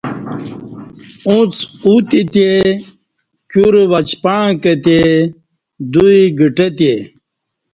[1.27, 1.53] اُݩڅ
[1.85, 2.49] اوتی تے
[3.49, 4.99] کیور وچپعݩع کہتے،
[5.91, 6.93] دوئ گھٹہ تے